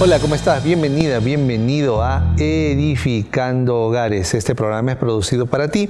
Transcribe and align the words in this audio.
Hola, 0.00 0.20
¿cómo 0.20 0.36
estás? 0.36 0.62
Bienvenida, 0.62 1.18
bienvenido 1.18 2.04
a 2.04 2.32
Edificando 2.38 3.80
Hogares. 3.80 4.32
Este 4.32 4.54
programa 4.54 4.92
es 4.92 4.96
producido 4.96 5.46
para 5.46 5.72
ti, 5.72 5.88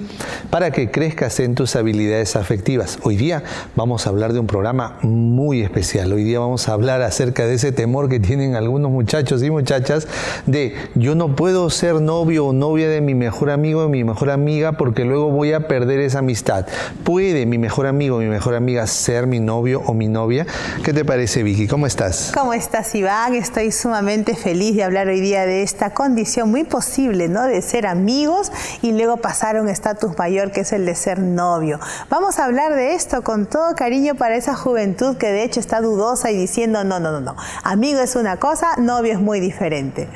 para 0.48 0.70
que 0.70 0.90
crezcas 0.90 1.38
en 1.40 1.54
tus 1.54 1.76
habilidades 1.76 2.34
afectivas. 2.34 2.98
Hoy 3.02 3.16
día 3.16 3.42
vamos 3.76 4.06
a 4.06 4.08
hablar 4.08 4.32
de 4.32 4.38
un 4.38 4.46
programa 4.46 4.96
muy 5.02 5.60
especial. 5.60 6.10
Hoy 6.10 6.24
día 6.24 6.40
vamos 6.40 6.70
a 6.70 6.72
hablar 6.72 7.02
acerca 7.02 7.44
de 7.44 7.56
ese 7.56 7.70
temor 7.70 8.08
que 8.08 8.18
tienen 8.18 8.56
algunos 8.56 8.90
muchachos 8.90 9.42
y 9.42 9.50
muchachas 9.50 10.08
de 10.46 10.74
yo 10.94 11.14
no 11.14 11.36
puedo 11.36 11.68
ser 11.68 12.00
novio 12.00 12.46
o 12.46 12.52
novia 12.54 12.88
de 12.88 13.02
mi 13.02 13.14
mejor 13.14 13.50
amigo 13.50 13.84
o 13.84 13.88
mi 13.90 14.04
mejor 14.04 14.30
amiga 14.30 14.72
porque 14.72 15.04
luego 15.04 15.30
voy 15.30 15.52
a 15.52 15.68
perder 15.68 16.00
esa 16.00 16.20
amistad. 16.20 16.66
¿Puede 17.04 17.44
mi 17.44 17.58
mejor 17.58 17.86
amigo 17.86 18.16
o 18.16 18.20
mi 18.20 18.28
mejor 18.28 18.54
amiga 18.54 18.86
ser 18.86 19.26
mi 19.26 19.38
novio 19.38 19.82
o 19.84 19.92
mi 19.92 20.08
novia? 20.08 20.46
¿Qué 20.82 20.94
te 20.94 21.04
parece, 21.04 21.42
Vicky? 21.42 21.66
¿Cómo 21.68 21.86
estás? 21.86 22.32
¿Cómo 22.32 22.54
estás, 22.54 22.94
Iván? 22.94 23.34
Estoy 23.34 23.70
sumamente 23.70 23.97
feliz 24.36 24.76
de 24.76 24.84
hablar 24.84 25.08
hoy 25.08 25.20
día 25.20 25.44
de 25.44 25.62
esta 25.62 25.90
condición 25.90 26.50
muy 26.50 26.62
posible, 26.64 27.28
¿no? 27.28 27.42
De 27.44 27.60
ser 27.62 27.86
amigos 27.86 28.52
y 28.80 28.92
luego 28.92 29.16
pasar 29.16 29.56
a 29.56 29.62
un 29.62 29.68
estatus 29.68 30.16
mayor 30.16 30.52
que 30.52 30.60
es 30.60 30.72
el 30.72 30.86
de 30.86 30.94
ser 30.94 31.18
novio. 31.18 31.80
Vamos 32.08 32.38
a 32.38 32.44
hablar 32.44 32.74
de 32.74 32.94
esto 32.94 33.22
con 33.22 33.46
todo 33.46 33.74
cariño 33.74 34.14
para 34.14 34.36
esa 34.36 34.54
juventud 34.54 35.16
que 35.16 35.32
de 35.32 35.42
hecho 35.42 35.58
está 35.58 35.80
dudosa 35.80 36.30
y 36.30 36.36
diciendo, 36.36 36.84
no, 36.84 37.00
no, 37.00 37.10
no, 37.10 37.20
no, 37.20 37.36
amigo 37.64 38.00
es 38.00 38.14
una 38.14 38.36
cosa, 38.36 38.76
novio 38.76 39.14
es 39.14 39.20
muy 39.20 39.40
diferente. 39.40 40.08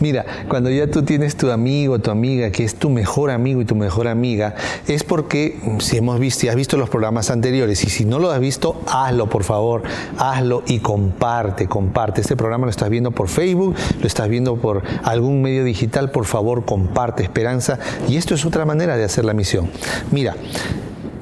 Mira, 0.00 0.24
cuando 0.48 0.70
ya 0.70 0.86
tú 0.86 1.02
tienes 1.02 1.36
tu 1.36 1.50
amigo, 1.50 1.98
tu 1.98 2.10
amiga, 2.10 2.50
que 2.50 2.64
es 2.64 2.74
tu 2.74 2.90
mejor 2.90 3.30
amigo 3.30 3.60
y 3.60 3.64
tu 3.64 3.74
mejor 3.74 4.08
amiga, 4.08 4.54
es 4.86 5.04
porque 5.04 5.58
mm, 5.62 5.80
si 5.80 5.96
hemos 5.96 6.18
visto, 6.18 6.48
has 6.48 6.56
visto 6.56 6.76
los 6.76 6.88
programas 6.88 7.30
anteriores, 7.30 7.84
y 7.84 7.90
si 7.90 8.04
no 8.04 8.18
lo 8.18 8.30
has 8.30 8.40
visto, 8.40 8.80
hazlo, 8.86 9.28
por 9.28 9.44
favor, 9.44 9.82
hazlo 10.18 10.62
y 10.66 10.78
comparte, 10.80 11.66
comparte. 11.66 12.20
Este 12.20 12.36
programa 12.36 12.66
lo 12.66 12.70
estás 12.70 12.90
viendo 12.90 13.10
por 13.10 13.28
Facebook, 13.28 13.74
lo 14.00 14.06
estás 14.06 14.28
viendo 14.28 14.56
por 14.56 14.82
algún 15.02 15.42
medio 15.42 15.64
digital, 15.64 16.10
por 16.10 16.24
favor, 16.24 16.64
comparte, 16.64 17.22
esperanza. 17.22 17.78
Y 18.08 18.16
esto 18.16 18.34
es 18.34 18.44
otra 18.44 18.64
manera 18.64 18.96
de 18.96 19.04
hacer 19.04 19.24
la 19.24 19.34
misión. 19.34 19.70
Mira, 20.10 20.34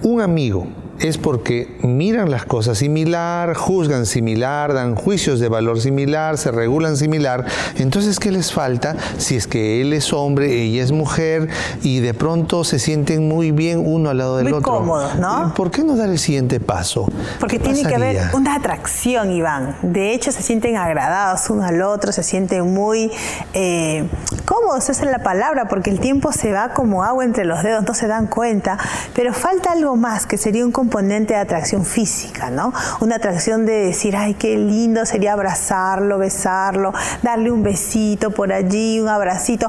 un 0.02 0.20
amigo 0.20 0.66
es 1.00 1.18
porque 1.18 1.76
miran 1.82 2.30
las 2.30 2.44
cosas 2.44 2.78
similar, 2.78 3.54
juzgan 3.54 4.06
similar, 4.06 4.72
dan 4.74 4.94
juicios 4.94 5.40
de 5.40 5.48
valor 5.48 5.80
similar, 5.80 6.38
se 6.38 6.50
regulan 6.50 6.96
similar. 6.96 7.44
Entonces, 7.76 8.18
¿qué 8.18 8.30
les 8.30 8.52
falta 8.52 8.96
si 9.18 9.36
es 9.36 9.46
que 9.46 9.80
él 9.80 9.92
es 9.92 10.12
hombre, 10.12 10.62
ella 10.62 10.82
es 10.82 10.92
mujer 10.92 11.48
y 11.82 12.00
de 12.00 12.14
pronto 12.14 12.64
se 12.64 12.78
sienten 12.78 13.28
muy 13.28 13.52
bien 13.52 13.82
uno 13.84 14.10
al 14.10 14.18
lado 14.18 14.36
del 14.36 14.44
muy 14.44 14.54
otro? 14.54 14.72
cómodos, 14.72 15.16
¿no? 15.16 15.54
¿Por 15.54 15.70
qué 15.70 15.84
no 15.84 15.96
dar 15.96 16.08
el 16.08 16.18
siguiente 16.18 16.60
paso? 16.60 17.06
Porque 17.38 17.58
tiene 17.58 17.84
que 17.84 17.94
haber 17.94 18.18
una 18.34 18.54
atracción, 18.54 19.30
Iván. 19.30 19.76
De 19.82 20.12
hecho, 20.12 20.32
se 20.32 20.42
sienten 20.42 20.76
agradados 20.76 21.48
uno 21.50 21.64
al 21.64 21.80
otro, 21.82 22.12
se 22.12 22.22
sienten 22.22 22.74
muy 22.74 23.10
eh, 23.54 24.08
cómodos, 24.44 24.88
esa 24.88 25.04
es 25.04 25.10
la 25.10 25.22
palabra, 25.22 25.68
porque 25.68 25.90
el 25.90 26.00
tiempo 26.00 26.32
se 26.32 26.52
va 26.52 26.70
como 26.70 27.04
agua 27.04 27.24
entre 27.24 27.44
los 27.44 27.62
dedos, 27.62 27.84
no 27.86 27.94
se 27.94 28.06
dan 28.06 28.26
cuenta. 28.26 28.78
Pero 29.14 29.32
falta 29.32 29.72
algo 29.72 29.96
más, 29.96 30.26
que 30.26 30.38
sería 30.38 30.64
un 30.64 30.72
componente 30.88 31.34
de 31.34 31.40
atracción 31.40 31.84
física, 31.84 32.48
¿no? 32.48 32.72
Una 33.00 33.16
atracción 33.16 33.66
de 33.66 33.74
decir, 33.74 34.16
ay, 34.16 34.32
qué 34.32 34.56
lindo 34.56 35.04
sería 35.04 35.34
abrazarlo, 35.34 36.16
besarlo, 36.16 36.94
darle 37.22 37.50
un 37.50 37.62
besito 37.62 38.30
por 38.30 38.54
allí, 38.54 38.98
un 38.98 39.08
abracito. 39.08 39.68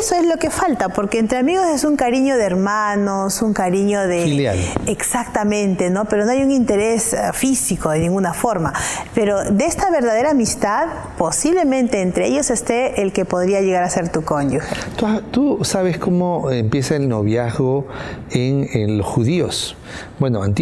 Eso 0.00 0.14
es 0.14 0.24
lo 0.24 0.36
que 0.36 0.48
falta, 0.48 0.88
porque 0.88 1.18
entre 1.18 1.38
amigos 1.38 1.66
es 1.74 1.82
un 1.82 1.96
cariño 1.96 2.36
de 2.36 2.44
hermanos, 2.44 3.42
un 3.42 3.52
cariño 3.52 4.06
de... 4.06 4.22
Filial. 4.22 4.58
Exactamente, 4.86 5.90
¿no? 5.90 6.04
Pero 6.04 6.24
no 6.24 6.30
hay 6.30 6.44
un 6.44 6.52
interés 6.52 7.14
eh, 7.14 7.18
físico 7.32 7.90
de 7.90 7.98
ninguna 7.98 8.32
forma. 8.32 8.72
Pero 9.12 9.42
de 9.42 9.64
esta 9.64 9.90
verdadera 9.90 10.30
amistad, 10.30 10.86
posiblemente 11.18 12.00
entre 12.00 12.28
ellos 12.28 12.48
esté 12.50 13.02
el 13.02 13.12
que 13.12 13.24
podría 13.24 13.60
llegar 13.60 13.82
a 13.82 13.90
ser 13.90 14.08
tu 14.08 14.22
cónyuge. 14.22 14.68
¿Tú, 14.96 15.06
tú 15.32 15.64
sabes 15.64 15.98
cómo 15.98 16.48
empieza 16.52 16.94
el 16.94 17.08
noviazgo 17.08 17.88
en, 18.30 18.68
en 18.72 18.98
los 18.98 19.06
judíos? 19.06 19.76
Bueno, 20.20 20.42
antiguamente 20.42 20.59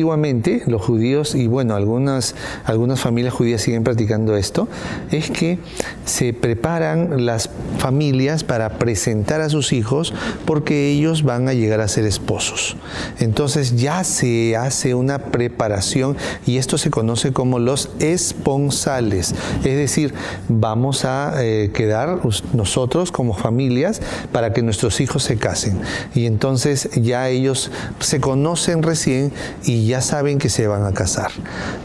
los 0.66 0.82
judíos, 0.82 1.34
y 1.34 1.46
bueno, 1.46 1.74
algunas, 1.74 2.34
algunas 2.64 3.00
familias 3.00 3.34
judías 3.34 3.62
siguen 3.62 3.84
practicando 3.84 4.36
esto, 4.36 4.68
es 5.10 5.30
que 5.30 5.58
se 6.04 6.32
preparan 6.32 7.26
las 7.26 7.50
familias 7.78 8.44
para 8.44 8.78
presentar 8.78 9.40
a 9.40 9.48
sus 9.48 9.72
hijos 9.72 10.14
porque 10.46 10.90
ellos 10.90 11.22
van 11.22 11.48
a 11.48 11.52
llegar 11.52 11.80
a 11.80 11.88
ser 11.88 12.04
esposos. 12.04 12.76
Entonces 13.18 13.76
ya 13.76 14.04
se 14.04 14.56
hace 14.56 14.94
una 14.94 15.18
preparación 15.18 16.16
y 16.46 16.58
esto 16.58 16.78
se 16.78 16.90
conoce 16.90 17.32
como 17.32 17.58
los 17.58 17.90
esponsales. 17.98 19.34
Es 19.58 19.76
decir, 19.76 20.14
vamos 20.48 21.04
a 21.04 21.34
eh, 21.38 21.70
quedar 21.74 22.20
nosotros 22.52 23.12
como 23.12 23.34
familias 23.34 24.00
para 24.32 24.52
que 24.52 24.62
nuestros 24.62 25.00
hijos 25.00 25.22
se 25.24 25.36
casen. 25.36 25.80
Y 26.14 26.26
entonces 26.26 26.90
ya 26.94 27.28
ellos 27.28 27.70
se 28.00 28.20
conocen 28.20 28.82
recién 28.82 29.32
y 29.64 29.87
ya 29.88 30.00
saben 30.00 30.38
que 30.38 30.48
se 30.48 30.66
van 30.66 30.84
a 30.84 30.92
casar. 30.92 31.32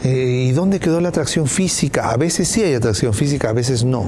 Eh, 0.03 0.47
¿Y 0.49 0.51
dónde 0.51 0.79
quedó 0.79 1.01
la 1.01 1.09
atracción 1.09 1.47
física? 1.47 2.11
A 2.11 2.17
veces 2.17 2.47
sí 2.47 2.61
hay 2.61 2.73
atracción 2.73 3.13
física, 3.13 3.49
a 3.49 3.53
veces 3.53 3.83
no. 3.83 4.05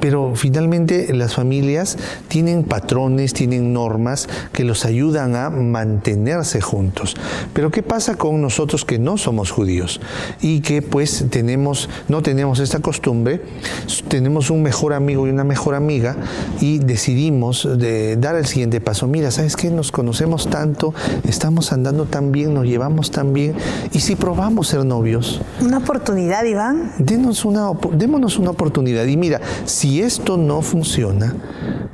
Pero 0.00 0.34
finalmente 0.34 1.12
las 1.14 1.34
familias 1.34 1.96
tienen 2.28 2.64
patrones, 2.64 3.32
tienen 3.32 3.72
normas 3.72 4.28
que 4.52 4.64
los 4.64 4.84
ayudan 4.84 5.36
a 5.36 5.48
mantenerse 5.50 6.60
juntos. 6.60 7.16
Pero 7.52 7.70
¿qué 7.70 7.82
pasa 7.82 8.16
con 8.16 8.42
nosotros 8.42 8.84
que 8.84 8.98
no 8.98 9.16
somos 9.16 9.50
judíos 9.50 10.00
y 10.40 10.60
que 10.60 10.82
pues 10.82 11.26
tenemos, 11.30 11.88
no 12.08 12.22
tenemos 12.22 12.58
esta 12.58 12.80
costumbre? 12.80 13.42
Tenemos 14.08 14.50
un 14.50 14.62
mejor 14.62 14.92
amigo 14.92 15.26
y 15.26 15.30
una 15.30 15.44
mejor 15.44 15.74
amiga 15.74 16.16
y 16.60 16.78
decidimos 16.78 17.68
de 17.78 18.16
dar 18.16 18.34
el 18.36 18.46
siguiente 18.46 18.80
paso. 18.80 19.06
Mira, 19.06 19.30
¿sabes 19.30 19.56
qué? 19.56 19.70
Nos 19.70 19.92
conocemos 19.92 20.50
tanto, 20.50 20.92
estamos 21.28 21.72
andando 21.72 22.06
tan 22.06 22.32
bien, 22.32 22.52
nos 22.54 22.66
llevamos 22.66 23.03
tan 23.10 23.32
bien. 23.32 23.54
¿Y 23.92 24.00
si 24.00 24.16
probamos 24.16 24.68
ser 24.68 24.84
novios? 24.84 25.40
Una 25.60 25.78
oportunidad, 25.78 26.44
Iván. 26.44 26.92
Denos 26.98 27.44
una, 27.44 27.70
démonos 27.92 28.38
una 28.38 28.50
oportunidad. 28.50 29.04
Y 29.06 29.16
mira, 29.16 29.40
si 29.64 30.02
esto 30.02 30.36
no 30.36 30.62
funciona, 30.62 31.34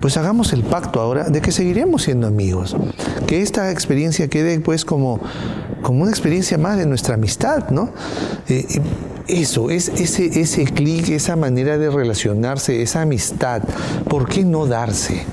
pues 0.00 0.16
hagamos 0.16 0.53
el 0.53 0.62
pacto 0.62 1.00
ahora 1.00 1.28
de 1.28 1.41
que 1.41 1.53
seguiremos 1.53 2.03
siendo 2.04 2.26
amigos. 2.26 2.76
Que 3.26 3.43
esta 3.43 3.70
experiencia 3.70 4.28
quede 4.28 4.60
pues 4.60 4.84
como, 4.84 5.20
como 5.82 6.03
una 6.03 6.10
experiencia 6.10 6.59
más 6.59 6.78
de 6.78 6.87
nuestra 6.87 7.15
amistad, 7.15 7.70
¿no? 7.70 7.91
Eh, 8.49 8.66
eh, 8.69 8.81
eso, 9.28 9.70
es 9.70 9.88
ese, 9.88 10.41
ese 10.41 10.65
clic, 10.65 11.09
esa 11.10 11.37
manera 11.37 11.78
de 11.78 11.91
relacionarse, 11.91 12.82
esa 12.82 13.03
amistad, 13.03 13.62
¿por 14.09 14.28
qué 14.28 14.44
no 14.44 14.66
darse? 14.66 15.25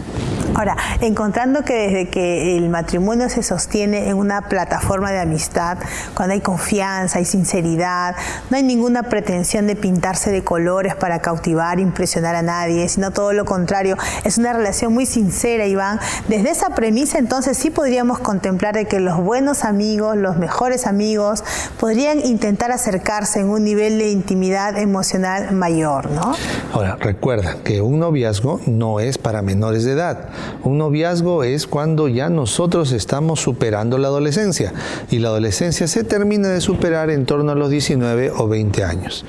Ahora, 0.58 0.76
encontrando 1.02 1.64
que 1.64 1.74
desde 1.76 2.10
que 2.10 2.58
el 2.58 2.70
matrimonio 2.70 3.30
se 3.30 3.44
sostiene 3.44 4.10
en 4.10 4.18
una 4.18 4.50
plataforma 4.50 5.12
de 5.12 5.20
amistad, 5.20 5.78
cuando 6.16 6.34
hay 6.34 6.42
confianza, 6.42 7.20
hay 7.20 7.26
sinceridad, 7.26 8.16
no 8.50 8.58
hay 8.58 8.64
ninguna 8.64 9.04
pretensión 9.04 9.68
de 9.68 9.76
pintarse 9.76 10.32
de 10.32 10.44
colores 10.44 10.96
para 10.96 11.20
cautivar, 11.20 11.80
impresionar 11.80 12.36
a 12.36 12.42
nadie, 12.42 12.90
sino 12.90 13.12
todo 13.12 13.34
lo 13.34 13.46
contrario, 13.46 13.98
es 14.24 14.40
una 14.40 14.52
relación 14.52 14.94
muy 14.94 15.06
sincera, 15.06 15.68
Iván. 15.68 16.00
Desde 16.28 16.50
esa 16.50 16.72
premisa, 16.72 17.20
entonces 17.20 17.56
sí 17.56 17.70
podríamos 17.70 18.18
contemplar 18.18 18.74
de 18.74 18.86
que 18.86 19.00
los 19.00 19.18
buenos 19.18 19.64
amigos, 19.64 20.18
los 20.18 20.38
mejores 20.38 20.88
amigos, 20.88 21.44
podrían 21.80 22.20
intentar 22.26 22.72
acercarse 22.72 23.42
en 23.42 23.50
un 23.50 23.64
nivel 23.64 24.00
de 24.00 24.10
intimidad 24.10 24.78
emocional 24.78 25.52
mayor, 25.52 26.10
¿no? 26.10 26.34
Ahora, 26.74 26.98
recuerda 27.00 27.58
que 27.64 27.82
un 27.82 28.00
noviazgo 28.00 28.60
no 28.66 29.00
es 29.00 29.20
para 29.20 29.44
menores 29.44 29.84
de 29.84 29.92
edad. 29.92 30.17
Un 30.64 30.78
noviazgo 30.78 31.44
es 31.44 31.68
cuando 31.68 32.08
ya 32.08 32.30
nosotros 32.30 32.92
estamos 32.92 33.40
superando 33.40 33.98
la 33.98 34.08
adolescencia 34.08 34.74
y 35.10 35.20
la 35.20 35.30
adolescencia 35.30 35.88
se 35.88 36.04
termina 36.04 36.50
de 36.50 36.62
superar 36.62 37.10
en 37.10 37.26
torno 37.26 37.52
a 37.52 37.56
los 37.56 37.70
19 37.70 38.32
o 38.32 38.48
20 38.48 38.84
años. 38.84 39.26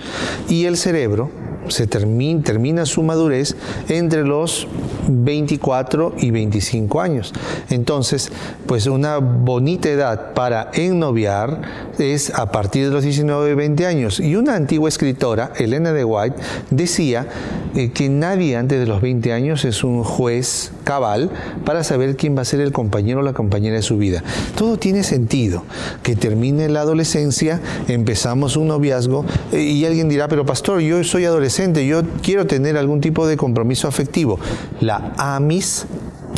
Y 0.49 0.65
el 0.65 0.77
cerebro 0.77 1.31
se 1.69 1.87
termina, 1.87 2.43
termina 2.43 2.87
su 2.87 3.03
madurez 3.03 3.57
entre 3.89 4.25
los 4.25 4.67
24 5.09 6.15
y 6.19 6.31
25 6.31 7.01
años. 7.01 7.33
Entonces, 7.71 8.31
pues 8.67 8.87
una 8.87 9.19
bonita 9.19 9.89
edad 9.89 10.35
para 10.35 10.71
ennoviar 10.75 11.63
es 11.99 12.31
a 12.31 12.53
partir 12.53 12.87
de 12.87 12.91
los 12.91 13.03
19 13.03 13.51
y 13.51 13.55
20 13.55 13.87
años. 13.87 14.21
Y 14.21 14.37
una 14.37 14.55
antigua 14.55 14.89
escritora, 14.89 15.53
Elena 15.57 15.93
de 15.93 16.05
White, 16.05 16.37
decía 16.71 17.27
eh, 17.75 17.91
que 17.91 18.09
nadie 18.09 18.57
antes 18.57 18.81
de 18.81 18.87
los 18.87 19.01
20 19.01 19.33
años 19.33 19.65
es 19.65 19.85
un 19.85 20.05
juez 20.05 20.73
cabal 20.85 21.31
para 21.65 21.85
saber 21.85 22.17
quién 22.17 22.37
va 22.37 22.43
a 22.43 22.45
ser 22.45 22.61
el 22.61 22.73
compañero 22.73 23.21
o 23.21 23.23
la 23.23 23.33
compañera 23.33 23.77
de 23.77 23.83
su 23.83 23.99
vida. 23.99 24.23
Todo 24.57 24.79
tiene 24.79 25.03
sentido. 25.03 25.65
Que 26.03 26.17
termine 26.17 26.69
la 26.69 26.81
adolescencia, 26.81 27.61
empezamos 27.89 28.57
un 28.57 28.69
noviazgo 28.69 29.25
eh, 29.53 29.61
y 29.63 29.85
alguien 29.85 30.09
dirá, 30.09 30.29
pero 30.29 30.47
pastor, 30.47 30.81
yo 30.81 31.03
soy 31.05 31.25
adolescente, 31.25 31.48
yo 31.87 32.03
quiero 32.23 32.47
tener 32.47 32.77
algún 32.77 33.01
tipo 33.01 33.27
de 33.27 33.37
compromiso 33.37 33.89
afectivo. 33.89 34.39
La 34.81 35.13
amis 35.17 35.87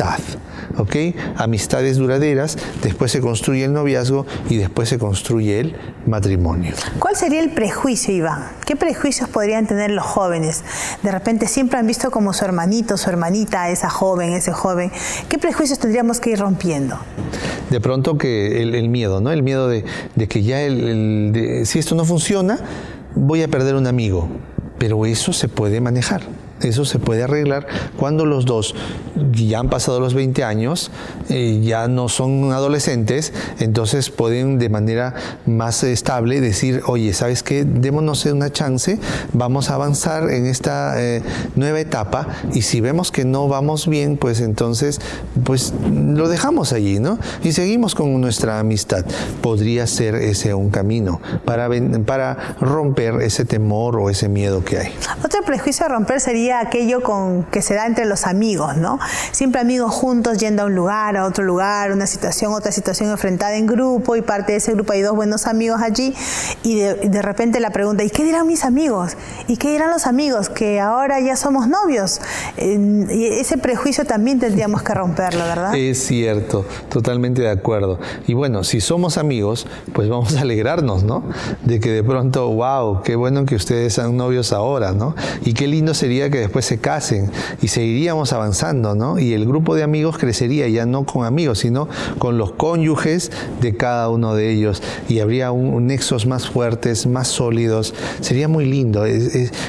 amistad. 0.00 0.20
¿Ok? 0.78 0.96
Amistades 1.36 1.96
duraderas, 1.96 2.56
después 2.82 3.10
se 3.10 3.20
construye 3.20 3.64
el 3.64 3.72
noviazgo 3.72 4.24
y 4.48 4.56
después 4.56 4.88
se 4.88 4.98
construye 4.98 5.60
el 5.60 5.76
matrimonio. 6.06 6.74
¿Cuál 6.98 7.16
sería 7.16 7.40
el 7.40 7.50
prejuicio, 7.50 8.14
Iván? 8.14 8.48
¿Qué 8.64 8.76
prejuicios 8.76 9.28
podrían 9.28 9.66
tener 9.66 9.90
los 9.90 10.04
jóvenes? 10.04 10.62
De 11.02 11.10
repente 11.10 11.48
siempre 11.48 11.78
han 11.78 11.86
visto 11.86 12.10
como 12.10 12.32
su 12.32 12.44
hermanito, 12.44 12.96
su 12.96 13.10
hermanita, 13.10 13.68
esa 13.68 13.90
joven, 13.90 14.32
ese 14.32 14.52
joven. 14.52 14.92
¿Qué 15.28 15.38
prejuicios 15.38 15.78
tendríamos 15.78 16.20
que 16.20 16.30
ir 16.30 16.38
rompiendo? 16.38 16.98
De 17.68 17.80
pronto 17.80 18.16
que 18.16 18.62
el, 18.62 18.88
miedo, 18.88 19.20
¿no? 19.20 19.32
El 19.32 19.42
miedo 19.42 19.68
de, 19.68 19.84
que 20.28 20.42
ya 20.42 20.62
el, 20.62 21.62
si 21.64 21.78
esto 21.78 21.94
no 21.94 22.04
funciona, 22.04 22.58
voy 23.14 23.42
a 23.42 23.48
perder 23.48 23.74
un 23.74 23.86
amigo. 23.86 24.28
Pero 24.80 25.04
eso 25.04 25.34
se 25.34 25.46
puede 25.46 25.78
manejar. 25.82 26.22
Eso 26.62 26.84
se 26.84 26.98
puede 26.98 27.22
arreglar 27.22 27.66
cuando 27.96 28.24
los 28.26 28.44
dos 28.44 28.74
ya 29.32 29.58
han 29.58 29.68
pasado 29.68 30.00
los 30.00 30.14
20 30.14 30.44
años, 30.44 30.90
eh, 31.28 31.60
ya 31.62 31.88
no 31.88 32.08
son 32.08 32.52
adolescentes, 32.52 33.32
entonces 33.58 34.10
pueden 34.10 34.58
de 34.58 34.68
manera 34.68 35.14
más 35.46 35.82
estable 35.82 36.40
decir, 36.40 36.82
oye, 36.86 37.12
¿sabes 37.12 37.42
qué? 37.42 37.64
Démonos 37.64 38.24
una 38.26 38.50
chance, 38.50 38.98
vamos 39.32 39.70
a 39.70 39.74
avanzar 39.74 40.30
en 40.30 40.46
esta 40.46 41.00
eh, 41.02 41.22
nueva 41.56 41.80
etapa 41.80 42.26
y 42.52 42.62
si 42.62 42.80
vemos 42.80 43.10
que 43.10 43.24
no 43.24 43.48
vamos 43.48 43.86
bien, 43.86 44.16
pues 44.16 44.40
entonces 44.40 45.00
pues 45.44 45.72
lo 45.82 46.28
dejamos 46.28 46.72
allí, 46.72 46.98
¿no? 46.98 47.18
Y 47.42 47.52
seguimos 47.52 47.94
con 47.94 48.20
nuestra 48.20 48.58
amistad. 48.58 49.04
Podría 49.42 49.86
ser 49.86 50.14
ese 50.14 50.54
un 50.54 50.70
camino 50.70 51.20
para, 51.44 51.68
para 52.04 52.56
romper 52.60 53.22
ese 53.22 53.44
temor 53.44 53.96
o 53.96 54.10
ese 54.10 54.28
miedo 54.28 54.64
que 54.64 54.78
hay. 54.78 54.92
Otro 55.24 55.42
prejuicio 55.42 55.86
a 55.86 55.88
romper 55.88 56.20
sería 56.20 56.49
aquello 56.58 57.02
con, 57.02 57.44
que 57.44 57.62
se 57.62 57.74
da 57.74 57.86
entre 57.86 58.04
los 58.06 58.26
amigos, 58.26 58.76
¿no? 58.76 58.98
Siempre 59.32 59.60
amigos 59.60 59.94
juntos 59.94 60.38
yendo 60.38 60.62
a 60.62 60.66
un 60.66 60.74
lugar, 60.74 61.16
a 61.16 61.24
otro 61.24 61.44
lugar, 61.44 61.92
una 61.92 62.06
situación, 62.06 62.52
otra 62.52 62.72
situación 62.72 63.10
enfrentada 63.10 63.56
en 63.56 63.66
grupo 63.66 64.16
y 64.16 64.22
parte 64.22 64.52
de 64.52 64.58
ese 64.58 64.72
grupo 64.72 64.92
hay 64.92 65.02
dos 65.02 65.14
buenos 65.14 65.46
amigos 65.46 65.80
allí 65.82 66.14
y 66.62 66.80
de, 66.80 67.22
repente 67.22 67.60
la 67.60 67.70
pregunta, 67.70 68.02
¿y 68.02 68.10
qué 68.10 68.24
dirán 68.24 68.46
mis 68.46 68.64
amigos? 68.64 69.16
¿Y 69.46 69.56
qué 69.56 69.70
dirán 69.70 69.90
los 69.90 70.06
amigos? 70.06 70.48
Que 70.48 70.80
ahora 70.80 71.20
ya 71.20 71.36
somos 71.36 71.68
novios. 71.68 72.20
ese 72.56 73.58
prejuicio 73.58 74.04
también 74.04 74.38
tendríamos 74.38 74.82
que 74.82 74.94
romperlo, 74.94 75.44
¿verdad? 75.44 75.74
Es 75.74 76.04
cierto, 76.06 76.64
totalmente 76.88 77.42
de 77.42 77.50
acuerdo. 77.50 77.98
Y 78.26 78.34
bueno, 78.34 78.64
si 78.64 78.80
somos 78.80 79.18
amigos, 79.18 79.66
pues 79.92 80.08
vamos 80.08 80.36
a 80.36 80.40
alegrarnos, 80.40 81.04
¿no? 81.04 81.24
De 81.64 81.80
que 81.80 81.90
de 81.90 82.02
pronto, 82.02 82.48
wow, 82.50 83.02
qué 83.02 83.16
bueno 83.16 83.44
que 83.44 83.54
ustedes 83.54 83.94
sean 83.94 84.16
novios 84.16 84.52
ahora, 84.52 84.92
¿no? 84.92 85.14
Y 85.44 85.54
qué 85.54 85.66
lindo 85.66 85.94
sería 85.94 86.30
que 86.30 86.39
después 86.40 86.64
se 86.64 86.78
casen 86.78 87.30
y 87.62 87.68
seguiríamos 87.68 88.32
avanzando, 88.32 88.94
¿no? 88.94 89.18
Y 89.18 89.32
el 89.34 89.46
grupo 89.46 89.74
de 89.74 89.82
amigos 89.82 90.18
crecería 90.18 90.68
ya 90.68 90.86
no 90.86 91.04
con 91.04 91.26
amigos, 91.26 91.60
sino 91.60 91.88
con 92.18 92.38
los 92.38 92.52
cónyuges 92.52 93.30
de 93.60 93.76
cada 93.76 94.08
uno 94.08 94.34
de 94.34 94.50
ellos 94.50 94.82
y 95.08 95.20
habría 95.20 95.52
nexos 95.52 96.26
más 96.26 96.48
fuertes, 96.48 97.06
más 97.06 97.28
sólidos. 97.28 97.94
Sería 98.20 98.48
muy 98.48 98.64
lindo. 98.64 99.04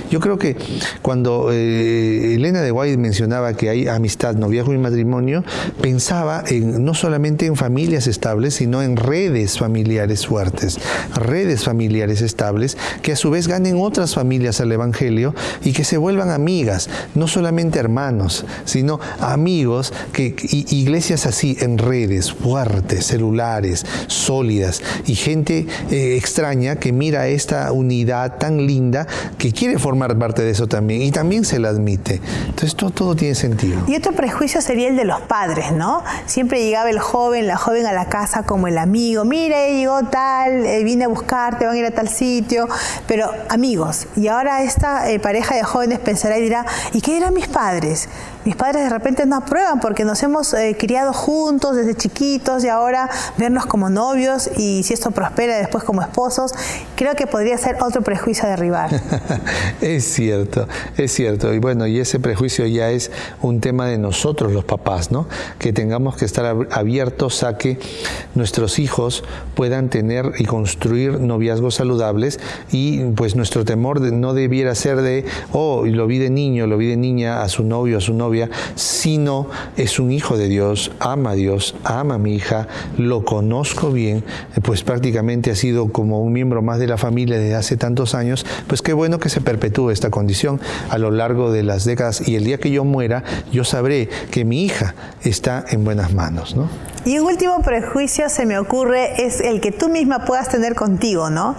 yo 0.10 0.20
creo 0.20 0.38
que 0.38 0.56
cuando 1.02 1.50
eh, 1.52 2.36
Elena 2.36 2.62
de 2.62 2.72
White 2.72 2.98
mencionaba 2.98 3.54
que 3.54 3.70
hay 3.70 3.88
amistad, 3.88 4.36
noviazgo 4.36 4.74
y 4.74 4.78
matrimonio, 4.78 5.44
pensaba 5.82 6.44
en, 6.48 6.86
no 6.86 6.94
solamente 6.94 7.46
en 7.46 7.56
familias 7.56 8.08
estables, 8.08 8.56
sino 8.56 8.82
en 8.82 8.98
redes 8.98 9.58
familiares 9.58 10.28
fuertes, 10.28 10.80
redes 11.16 11.64
familiares 11.64 12.22
estables 12.22 12.78
que 13.02 13.14
a 13.14 13.16
su 13.16 13.32
vez 13.32 13.48
ganen 13.48 13.78
otras 13.80 14.14
familias 14.14 14.62
al 14.62 14.72
Evangelio 14.72 15.34
y 15.64 15.74
que 15.74 15.84
se 15.84 15.98
vuelvan 15.98 16.30
amigos 16.30 16.61
no 17.16 17.28
solamente 17.28 17.80
hermanos, 17.80 18.46
sino 18.66 19.00
amigos, 19.20 19.94
que, 20.14 20.36
iglesias 20.70 21.26
así 21.26 21.58
en 21.60 21.78
redes, 21.78 22.34
fuertes, 22.34 23.06
celulares, 23.08 23.86
sólidas, 24.08 24.82
y 25.06 25.16
gente 25.16 25.68
eh, 25.90 26.16
extraña 26.18 26.76
que 26.76 26.92
mira 26.92 27.28
esta 27.28 27.72
unidad 27.72 28.38
tan 28.38 28.66
linda 28.68 29.08
que 29.38 29.52
quiere 29.52 29.80
formar 29.80 30.18
parte 30.18 30.42
de 30.42 30.52
eso 30.52 30.68
también 30.68 31.02
y 31.02 31.12
también 31.12 31.46
se 31.46 31.60
la 31.60 31.70
admite. 31.70 32.22
Entonces 32.48 32.76
todo, 32.76 33.16
tiene 33.16 33.36
sentido. 33.36 33.82
Y 33.88 33.96
otro 33.96 34.14
prejuicio 34.14 34.62
sería 34.62 34.88
el 34.88 34.96
de 34.96 35.06
los 35.06 35.22
padres, 35.22 35.72
¿no? 35.72 36.04
Siempre 36.26 36.64
llegaba 36.64 36.90
el 36.90 37.00
joven, 37.00 37.48
la 37.48 37.58
joven 37.58 37.86
a 37.86 37.94
la 37.94 38.06
casa 38.06 38.44
como 38.44 38.68
el 38.68 38.78
amigo, 38.78 39.26
mire, 39.26 39.74
llegó 39.74 40.04
tal, 40.04 40.66
eh, 40.66 40.84
vine 40.84 41.06
a 41.06 41.08
buscarte, 41.08 41.66
van 41.66 41.76
a 41.76 41.78
ir 41.78 41.86
a 41.86 41.92
tal 41.92 42.10
sitio, 42.10 42.68
pero 43.08 43.30
amigos. 43.50 44.08
Y 44.16 44.28
ahora 44.28 44.64
esta 44.64 45.10
eh, 45.10 45.20
pareja 45.20 45.56
de 45.56 45.64
jóvenes 45.64 46.00
pensará 46.00 46.38
y 46.44 46.98
¿y 46.98 47.02
qué 47.02 47.14
dirán 47.14 47.34
mis 47.34 47.48
padres? 47.48 48.10
Mis 48.44 48.56
padres 48.56 48.84
de 48.84 48.90
repente 48.90 49.26
no 49.28 49.36
aprueban 49.36 49.80
porque 49.80 50.04
nos 50.04 50.22
hemos 50.24 50.54
eh, 50.54 50.76
criado 50.78 51.14
juntos 51.14 51.76
desde 51.76 51.94
chiquitos 51.96 52.64
y 52.64 52.70
ahora 52.70 53.08
vernos 53.38 53.68
como 53.68 53.90
novios 53.90 54.50
y 54.58 54.82
si 54.82 54.94
esto 54.94 55.12
prospera 55.12 55.58
después 55.58 55.84
como 55.84 56.02
esposos, 56.02 56.54
creo 56.96 57.14
que 57.16 57.28
podría 57.28 57.58
ser 57.60 57.78
otro 57.82 58.02
prejuicio 58.02 58.46
a 58.46 58.50
derribar. 58.50 58.90
es 59.82 60.06
cierto, 60.06 60.68
es 60.98 61.12
cierto. 61.12 61.54
Y 61.54 61.60
bueno, 61.60 61.86
y 61.86 62.00
ese 62.00 62.20
prejuicio 62.20 62.66
ya 62.66 62.90
es 62.90 63.12
un 63.42 63.62
tema 63.62 63.86
de 63.86 64.00
nosotros 64.00 64.52
los 64.52 64.66
papás, 64.66 65.12
¿no? 65.12 65.28
Que 65.60 65.72
tengamos 65.72 66.18
que 66.18 66.26
estar 66.26 66.68
abiertos 66.72 67.44
a 67.44 67.58
que 67.58 67.78
nuestros 68.34 68.80
hijos 68.80 69.24
puedan 69.54 69.90
tener 69.90 70.34
y 70.40 70.46
construir 70.46 71.20
noviazgos 71.20 71.76
saludables 71.76 72.40
y 72.72 73.04
pues 73.12 73.36
nuestro 73.36 73.66
temor 73.66 74.02
no 74.02 74.34
debiera 74.34 74.74
ser 74.74 75.02
de, 75.02 75.26
oh, 75.52 75.86
lo 75.86 76.08
vi 76.08 76.18
de 76.18 76.31
niño, 76.32 76.68
lo 76.68 76.78
vi 76.78 76.88
de 76.88 76.98
niña 76.98 77.42
a 77.42 77.50
su 77.50 77.64
novio, 77.64 77.98
a 77.98 78.02
su 78.02 78.14
novia, 78.14 78.50
sino 78.76 79.48
es 79.78 80.00
un 80.00 80.12
hijo 80.12 80.38
de 80.38 80.48
Dios, 80.48 80.92
ama 81.00 81.32
a 81.32 81.36
Dios, 81.36 81.76
ama 81.84 82.16
a 82.16 82.18
mi 82.18 82.34
hija, 82.34 82.68
lo 82.98 83.24
conozco 83.24 83.92
bien, 83.92 84.24
pues 84.64 84.84
prácticamente 84.84 85.52
ha 85.52 85.56
sido 85.56 85.92
como 85.92 86.22
un 86.22 86.34
miembro 86.34 86.62
más 86.62 86.80
de 86.80 86.88
la 86.88 86.98
familia 86.98 87.38
desde 87.38 87.56
hace 87.56 87.78
tantos 87.78 88.16
años, 88.16 88.46
pues 88.68 88.82
qué 88.82 88.94
bueno 88.94 89.20
que 89.20 89.30
se 89.30 89.42
perpetúe 89.42 89.92
esta 89.92 90.10
condición 90.10 90.60
a 90.90 90.98
lo 90.98 91.12
largo 91.12 91.52
de 91.52 91.64
las 91.64 91.86
décadas 91.86 92.28
y 92.28 92.36
el 92.36 92.44
día 92.44 92.58
que 92.58 92.72
yo 92.72 92.84
muera, 92.84 93.24
yo 93.52 93.64
sabré 93.64 94.10
que 94.32 94.46
mi 94.46 94.64
hija 94.64 94.96
está 95.24 95.66
en 95.70 95.84
buenas 95.84 96.14
manos, 96.14 96.56
¿no? 96.56 96.70
Y 97.04 97.18
un 97.18 97.26
último 97.26 97.60
prejuicio 97.64 98.30
se 98.30 98.46
me 98.46 98.60
ocurre 98.60 99.26
es 99.26 99.42
el 99.42 99.60
que 99.60 99.72
tú 99.72 99.90
misma 99.90 100.24
puedas 100.26 100.50
tener 100.50 100.76
contigo, 100.76 101.32
¿no? 101.32 101.56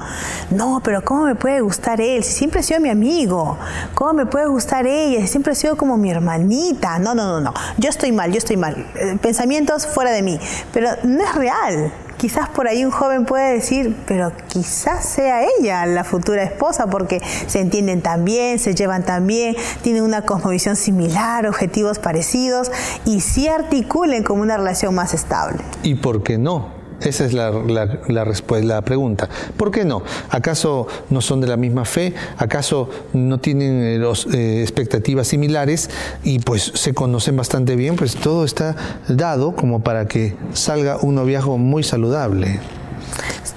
No, 0.53 0.81
pero 0.85 1.03
¿cómo 1.03 1.25
me 1.25 1.35
puede 1.35 1.61
gustar 1.63 2.01
él? 2.01 2.23
Si 2.23 2.33
siempre 2.33 2.61
ha 2.61 2.63
sido 2.63 2.79
mi 2.79 2.91
amigo. 2.91 3.59
¿Cómo 3.95 4.13
me 4.13 4.27
puede 4.27 4.47
gustar 4.47 4.62
ella? 4.87 5.21
Si 5.23 5.29
siempre 5.29 5.53
ha 5.53 5.57
sido 5.57 5.77
como 5.77 5.97
mi 5.97 6.11
hermanita. 6.11 6.99
No, 6.99 7.15
no, 7.15 7.27
no, 7.27 7.41
no. 7.41 7.55
Yo 7.79 7.91
estoy 7.91 8.13
mal, 8.13 8.31
yo 8.33 8.39
estoy 8.39 8.57
mal. 8.57 8.87
Eh, 8.95 9.17
pensamientos 9.21 9.87
fuera 9.87 10.11
de 10.11 10.23
mí. 10.23 10.39
Pero 10.73 10.91
no 11.05 11.23
es 11.23 11.35
real 11.35 11.93
quizás 12.23 12.49
por 12.49 12.69
ahí 12.69 12.85
un 12.85 12.93
joven 12.93 13.25
puede 13.25 13.55
decir, 13.55 13.97
pero 14.07 14.31
quizás 14.47 15.05
sea 15.05 15.41
ella 15.59 15.87
la 15.87 16.05
futura 16.05 16.45
esposa 16.45 16.87
porque 16.87 17.21
se 17.49 17.59
entienden 17.59 18.01
tan 18.01 18.25
bien, 18.25 18.61
se 18.61 18.77
llevan 18.77 19.05
tan 19.05 19.27
bien, 19.27 19.57
tienen 19.83 20.05
una 20.05 20.23
cosmovisión 20.23 20.77
similar, 20.77 21.49
objetivos 21.49 21.99
parecidos 21.99 22.71
y 23.05 23.23
sí 23.23 23.49
articulen 23.49 24.23
como 24.23 24.41
una 24.43 24.57
relación 24.57 24.95
más 24.95 25.15
estable. 25.15 25.59
¿Y 25.83 25.97
por 25.97 26.23
qué 26.23 26.39
no? 26.39 26.82
Esa 27.05 27.25
es 27.25 27.33
la, 27.33 27.51
la, 27.51 28.25
respuesta, 28.25 28.67
la 28.67 28.83
pregunta. 28.83 29.29
¿Por 29.57 29.71
qué 29.71 29.85
no? 29.85 30.03
¿Acaso 30.31 30.87
no 31.11 31.21
son 31.21 31.41
de 31.41 31.47
la 31.47 31.57
misma 31.57 31.85
fe? 31.85 32.15
¿Acaso 32.39 32.89
no 33.13 33.39
tienen 33.39 33.83
eh, 33.83 33.99
los, 33.99 34.27
eh, 34.27 34.63
expectativas 34.63 35.29
similares 35.29 35.91
y 36.23 36.39
pues 36.39 36.73
se 36.75 36.95
conocen 36.95 37.37
bastante 37.37 37.77
bien? 37.77 37.97
Pues 37.97 38.15
todo 38.17 38.45
está 38.45 38.77
dado 39.09 39.55
como 39.57 39.81
para 39.81 40.07
que 40.07 40.37
salga 40.53 40.99
un 41.01 41.17
noviazgo 41.17 41.59
muy 41.59 41.83
saludable. 41.83 42.61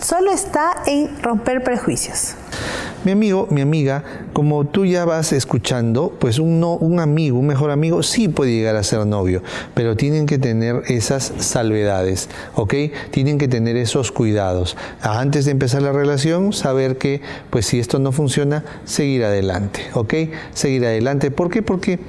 Solo 0.01 0.31
está 0.31 0.83
en 0.87 1.21
romper 1.21 1.63
prejuicios. 1.63 2.35
Mi 3.05 3.11
amigo, 3.11 3.47
mi 3.51 3.61
amiga, 3.61 4.03
como 4.33 4.65
tú 4.65 4.83
ya 4.83 5.05
vas 5.05 5.31
escuchando, 5.31 6.11
pues 6.17 6.39
un, 6.39 6.99
amigo, 6.99 7.37
un 7.37 7.45
mejor 7.45 7.69
amigo, 7.69 8.01
sí 8.01 8.29
puede 8.29 8.51
llegar 8.51 8.75
a 8.77 8.81
ser 8.81 9.05
novio, 9.05 9.43
pero 9.75 9.95
tienen 9.95 10.25
que 10.25 10.39
tener 10.39 10.81
esas 10.87 11.31
salvedades, 11.37 12.29
¿ok? 12.55 12.73
Tienen 13.11 13.37
que 13.37 13.47
tener 13.47 13.75
esos 13.75 14.11
cuidados. 14.11 14.75
Antes 15.01 15.45
de 15.45 15.51
empezar 15.51 15.83
la 15.83 15.91
relación, 15.91 16.51
saber 16.51 16.97
que, 16.97 17.21
pues 17.51 17.67
si 17.67 17.79
esto 17.79 17.99
no 17.99 18.11
funciona, 18.11 18.65
seguir 18.85 19.23
adelante, 19.23 19.81
¿ok? 19.93 20.13
Seguir 20.55 20.83
adelante. 20.83 21.29
¿Por 21.29 21.51
qué? 21.51 21.61
Porque 21.61 21.99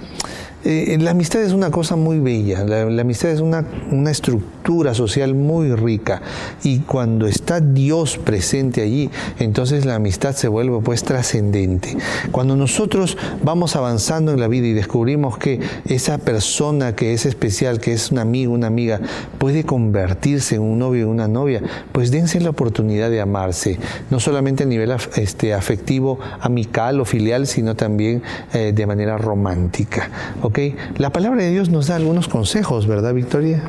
eh, 0.68 0.98
la 0.98 1.12
amistad 1.12 1.42
es 1.42 1.52
una 1.52 1.70
cosa 1.70 1.94
muy 1.94 2.18
bella, 2.18 2.64
la, 2.64 3.00
amistad 3.00 3.30
es 3.30 3.38
una, 3.38 3.64
una, 3.92 4.10
estructura 4.10 4.94
social 4.94 5.32
muy 5.32 5.72
rica 5.76 6.22
y 6.64 6.80
cuando 6.80 7.28
está 7.28 7.60
Dios 7.60 8.18
presente 8.18 8.82
allí, 8.82 9.08
entonces 9.38 9.84
la 9.84 9.94
amistad 9.94 10.34
se 10.34 10.48
vuelve 10.48 10.80
pues 10.80 11.04
trascendente. 11.04 11.96
Cuando 12.32 12.56
nosotros 12.56 13.16
vamos 13.44 13.76
avanzando 13.76 14.32
en 14.32 14.40
la 14.40 14.48
vida 14.48 14.66
y 14.66 14.72
descubrimos 14.72 15.38
que 15.38 15.60
esa 15.84 16.18
persona 16.18 16.96
que 16.96 17.12
es 17.12 17.26
especial, 17.26 17.78
que 17.78 17.92
es 17.92 18.10
un 18.10 18.18
amigo, 18.18 18.52
una 18.52 18.66
amiga, 18.66 19.00
puede 19.38 19.62
convertirse 19.62 20.56
en 20.56 20.62
un 20.62 20.80
novio 20.80 21.06
o 21.06 21.12
una 21.12 21.28
novia, 21.28 21.62
pues 21.92 22.10
dense 22.10 22.40
la 22.40 22.50
oportunidad 22.50 23.08
de 23.08 23.20
amarse, 23.20 23.78
no 24.10 24.18
solamente 24.18 24.64
a 24.64 24.66
nivel 24.66 24.92
este, 25.14 25.54
afectivo, 25.54 26.18
amical 26.40 27.00
o 27.00 27.04
filial, 27.04 27.46
sino 27.46 27.76
también 27.76 28.24
eh, 28.52 28.72
de 28.74 28.86
manera 28.86 29.16
romántica. 29.16 30.10
¿ok? 30.42 30.55
La 30.96 31.10
palabra 31.10 31.42
de 31.42 31.50
Dios 31.50 31.68
nos 31.68 31.88
da 31.88 31.96
algunos 31.96 32.28
consejos, 32.28 32.86
¿verdad, 32.86 33.12
Victoria? 33.12 33.62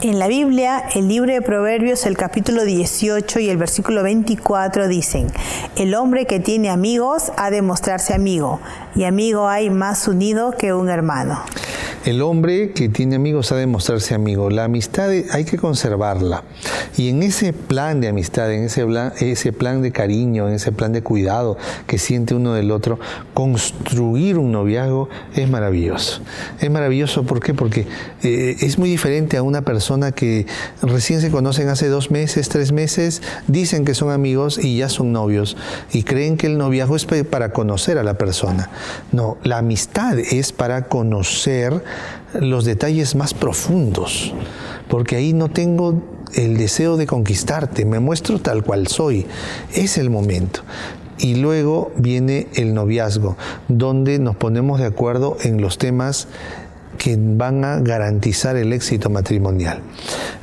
En 0.00 0.18
la 0.18 0.26
Biblia, 0.26 0.82
el 0.96 1.06
libro 1.06 1.32
de 1.32 1.42
Proverbios, 1.42 2.06
el 2.06 2.16
capítulo 2.16 2.64
18 2.64 3.38
y 3.38 3.48
el 3.48 3.56
versículo 3.56 4.02
24 4.02 4.88
dicen, 4.88 5.28
el 5.76 5.94
hombre 5.94 6.26
que 6.26 6.40
tiene 6.40 6.70
amigos 6.70 7.30
ha 7.36 7.50
de 7.50 7.62
mostrarse 7.62 8.14
amigo, 8.14 8.60
y 8.96 9.04
amigo 9.04 9.48
hay 9.48 9.70
más 9.70 10.08
unido 10.08 10.50
que 10.50 10.72
un 10.72 10.88
hermano. 10.88 11.40
El 12.08 12.22
hombre 12.22 12.70
que 12.70 12.88
tiene 12.88 13.16
amigos 13.16 13.52
ha 13.52 13.56
de 13.56 13.66
mostrarse 13.66 14.14
amigo. 14.14 14.48
La 14.48 14.64
amistad 14.64 15.10
hay 15.10 15.44
que 15.44 15.58
conservarla. 15.58 16.42
Y 16.96 17.10
en 17.10 17.22
ese 17.22 17.52
plan 17.52 18.00
de 18.00 18.08
amistad, 18.08 18.50
en 18.50 18.64
ese 18.64 19.52
plan, 19.52 19.82
de 19.82 19.92
cariño, 19.92 20.48
en 20.48 20.54
ese 20.54 20.72
plan 20.72 20.94
de 20.94 21.02
cuidado 21.02 21.58
que 21.86 21.98
siente 21.98 22.34
uno 22.34 22.54
del 22.54 22.70
otro, 22.70 22.98
construir 23.34 24.38
un 24.38 24.52
noviazgo 24.52 25.10
es 25.34 25.50
maravilloso. 25.50 26.22
Es 26.60 26.70
maravilloso, 26.70 27.24
¿por 27.24 27.40
qué? 27.40 27.52
Porque 27.52 27.86
eh, 28.22 28.56
es 28.58 28.78
muy 28.78 28.88
diferente 28.88 29.36
a 29.36 29.42
una 29.42 29.60
persona 29.60 30.10
que 30.10 30.46
recién 30.80 31.20
se 31.20 31.30
conocen 31.30 31.68
hace 31.68 31.88
dos 31.88 32.10
meses, 32.10 32.48
tres 32.48 32.72
meses, 32.72 33.20
dicen 33.48 33.84
que 33.84 33.94
son 33.94 34.10
amigos 34.10 34.58
y 34.58 34.78
ya 34.78 34.88
son 34.88 35.12
novios 35.12 35.58
y 35.92 36.04
creen 36.04 36.38
que 36.38 36.46
el 36.46 36.56
noviazgo 36.56 36.96
es 36.96 37.04
para 37.04 37.52
conocer 37.52 37.98
a 37.98 38.02
la 38.02 38.16
persona. 38.16 38.70
No, 39.12 39.36
la 39.44 39.58
amistad 39.58 40.18
es 40.18 40.52
para 40.52 40.86
conocer 40.86 41.84
los 42.34 42.64
detalles 42.64 43.14
más 43.14 43.34
profundos, 43.34 44.34
porque 44.88 45.16
ahí 45.16 45.32
no 45.32 45.48
tengo 45.48 46.02
el 46.34 46.58
deseo 46.58 46.96
de 46.96 47.06
conquistarte, 47.06 47.84
me 47.84 48.00
muestro 48.00 48.38
tal 48.38 48.62
cual 48.62 48.86
soy, 48.86 49.26
es 49.72 49.98
el 49.98 50.10
momento. 50.10 50.60
Y 51.18 51.34
luego 51.34 51.90
viene 51.96 52.46
el 52.54 52.74
noviazgo, 52.74 53.36
donde 53.66 54.18
nos 54.18 54.36
ponemos 54.36 54.78
de 54.78 54.86
acuerdo 54.86 55.36
en 55.42 55.60
los 55.60 55.78
temas 55.78 56.28
que 56.96 57.16
van 57.18 57.64
a 57.64 57.80
garantizar 57.80 58.56
el 58.56 58.72
éxito 58.72 59.10
matrimonial. 59.10 59.80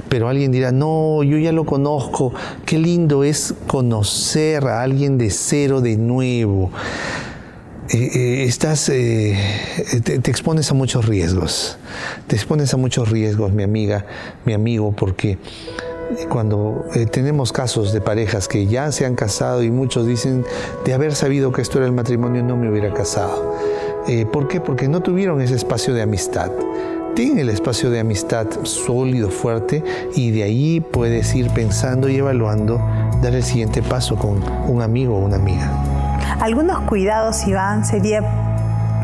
Pero 0.10 0.30
alguien 0.30 0.52
dirá, 0.52 0.72
no, 0.72 1.24
yo 1.24 1.38
ya 1.38 1.52
lo 1.52 1.66
conozco, 1.66 2.34
qué 2.66 2.78
lindo 2.78 3.24
es 3.24 3.54
conocer 3.68 4.66
a 4.68 4.82
alguien 4.82 5.18
de 5.18 5.30
cero, 5.30 5.82
de 5.82 5.98
nuevo. 5.98 6.72
Eh, 7.90 8.10
eh, 8.16 8.44
estás, 8.46 8.90
eh, 8.90 9.38
te, 10.04 10.16
expones 10.32 10.72
a 10.72 10.74
muchos 10.74 11.06
riesgos. 11.06 11.78
Te 12.26 12.36
expones 12.36 12.74
a 12.74 12.78
muchos 12.78 13.12
riesgos, 13.12 13.54
mi 13.54 13.62
amiga, 13.62 14.06
mi 14.44 14.54
amigo, 14.54 14.92
porque 14.92 15.38
cuando 16.30 16.86
tenemos 17.12 17.52
casos 17.52 17.94
de 17.94 18.02
parejas 18.02 18.48
que 18.48 18.66
ya 18.68 18.92
se 18.92 19.06
han 19.06 19.16
casado 19.16 19.64
y 19.64 19.70
muchos 19.70 20.08
dicen, 20.08 20.46
de 20.84 20.94
haber 20.94 21.14
sabido 21.14 21.52
que 21.52 21.62
esto 21.62 21.78
era 21.78 21.88
el 21.88 21.94
matrimonio 21.94 22.44
no 22.44 22.56
me 22.58 22.70
hubiera 22.70 22.94
casado. 22.94 23.56
¿Por 24.32 24.48
qué? 24.48 24.62
Porque 24.62 24.88
no 24.88 25.02
tuvieron 25.02 25.42
ese 25.42 25.56
espacio 25.56 25.96
de 25.96 26.04
amistad. 26.04 26.52
Ten 27.16 27.40
el 27.40 27.50
espacio 27.50 27.90
de 27.90 28.00
amistad 28.00 28.48
sólido, 28.64 29.30
fuerte, 29.30 29.84
y 30.16 30.30
de 30.30 30.44
ahí 30.44 30.80
puedes 30.80 31.34
ir 31.34 31.50
pensando 31.50 32.08
y 32.08 32.18
evaluando 32.18 32.78
dar 33.22 33.34
el 33.34 33.44
siguiente 33.44 33.82
paso 33.82 34.16
con 34.16 34.44
un 34.68 34.82
amigo 34.84 35.16
o 35.16 35.20
una 35.20 35.38
amiga. 35.38 35.95
Algunos 36.40 36.80
cuidados, 36.82 37.48
Iván, 37.48 37.86
sería 37.86 38.22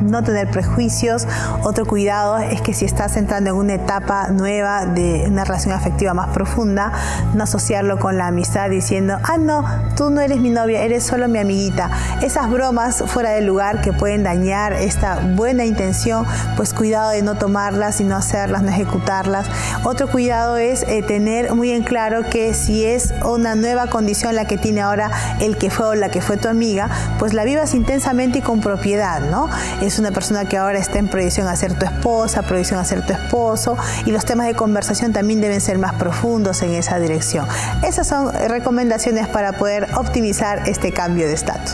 no 0.02 0.24
tener 0.24 0.50
prejuicios. 0.50 1.28
Otro 1.64 1.86
cuidado 1.86 2.38
es 2.38 2.62
que 2.62 2.74
si 2.74 2.86
estás 2.86 3.18
entrando 3.18 3.52
en 3.52 3.56
una 3.56 3.74
etapa 3.76 4.30
nueva 4.30 4.86
de 4.86 5.26
una 5.28 5.44
relación 5.44 5.74
afectiva 5.74 6.14
más 6.14 6.30
profunda, 6.30 6.92
no 7.34 7.44
asociarlo 7.44 8.00
con 8.00 8.18
la 8.18 8.28
amistad 8.28 8.70
diciendo, 8.70 9.18
ah, 9.24 9.38
no, 9.38 9.66
tú 9.96 10.10
no 10.10 10.22
eres 10.22 10.40
mi 10.40 10.50
novia, 10.50 10.82
eres 10.82 11.04
solo 11.04 11.28
mi 11.28 11.40
amiguita. 11.40 11.90
Esas 12.22 12.50
bromas 12.50 13.04
fuera 13.08 13.32
de 13.32 13.42
lugar 13.42 13.82
que 13.82 13.94
pueden 13.94 14.24
dañar 14.24 14.74
esta 14.74 15.20
buena 15.36 15.66
intención, 15.66 16.26
pues 16.58 16.74
cuidado 16.74 17.12
de 17.12 17.22
no 17.22 17.36
tomarlas 17.36 18.02
y 18.02 18.04
no 18.04 18.16
hacerlas, 18.16 18.64
no 18.64 18.70
ejecutarlas. 18.70 19.48
Otro 19.84 20.10
cuidado 20.10 20.58
es 20.58 20.84
eh, 20.84 21.04
tener 21.04 21.54
muy 21.54 21.72
en 21.72 21.84
claro 21.84 22.30
que 22.30 22.54
si 22.54 22.86
es 22.86 23.14
una 23.26 23.56
nueva 23.56 23.88
condición 23.88 24.36
la 24.36 24.46
que 24.46 24.58
tiene 24.58 24.82
ahora 24.82 25.12
el 25.40 25.58
que 25.58 25.70
fue 25.70 25.88
o 25.88 25.96
la 25.96 26.10
que 26.10 26.22
fue 26.22 26.38
tu 26.38 26.48
amiga, 26.48 26.90
pues 27.20 27.34
la 27.34 27.44
vivas 27.44 27.74
intensamente 27.74 28.40
y 28.40 28.42
con 28.42 28.62
propiedad, 28.62 29.22
¿no? 29.22 29.50
Es 29.92 30.00
una 30.00 30.12
persona 30.12 30.46
que 30.46 30.56
ahora 30.56 30.80
está 30.80 31.00
en 31.00 31.10
proyección 31.10 31.50
a 31.50 31.56
ser 31.58 31.78
tu 31.78 31.84
esposa, 31.86 32.44
proyección 32.44 32.80
a 32.80 32.86
ser 32.86 33.06
tu 33.06 33.12
esposo 33.12 33.76
y 34.06 34.12
los 34.12 34.24
temas 34.24 34.48
de 34.48 34.54
conversación 34.54 35.12
también 35.12 35.42
deben 35.42 35.60
ser 35.60 35.78
más 35.80 35.96
profundos 35.96 36.62
en 36.62 36.72
esa 36.72 36.98
dirección. 36.98 37.46
Esas 37.86 38.08
son 38.08 38.32
recomendaciones 38.48 39.28
para 39.28 39.52
poder 39.52 39.88
optimizar 39.98 40.70
este 40.70 40.94
cambio 40.94 41.28
de 41.28 41.34
estatus. 41.34 41.74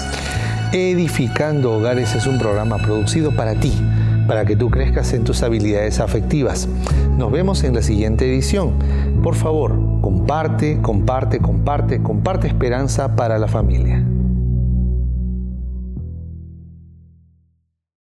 Edificando 0.72 1.78
Hogares 1.78 2.16
es 2.16 2.26
un 2.26 2.40
programa 2.40 2.78
producido 2.80 3.36
para 3.36 3.54
ti, 3.54 3.72
para 4.28 4.46
que 4.46 4.56
tú 4.56 4.72
crezcas 4.72 5.14
en 5.14 5.24
tus 5.24 5.44
habilidades 5.44 6.00
afectivas. 6.00 6.68
Nos 7.18 7.32
vemos 7.32 7.64
en 7.64 7.76
la 7.76 7.84
siguiente 7.84 8.26
edición. 8.26 8.74
Por 9.22 9.36
favor, 9.36 9.80
comparte, 10.02 10.80
comparte, 10.82 11.38
comparte, 11.38 12.02
comparte 12.02 12.48
esperanza 12.48 13.16
para 13.16 13.38
la 13.38 13.48
familia. 13.48 14.04